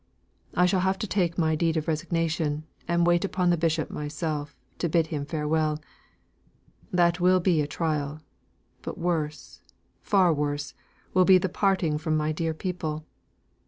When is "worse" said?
8.97-9.61, 10.33-10.73